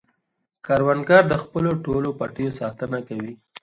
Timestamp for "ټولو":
1.85-2.09